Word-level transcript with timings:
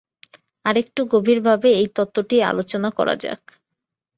আর 0.65 0.75
একটু 0.83 1.01
গভীরভাবে 1.13 1.69
এই 1.75 1.87
তত্ত্বটি 1.95 2.37
আলোচনা 2.51 2.89
করা 2.97 3.15
যাক। 3.23 3.41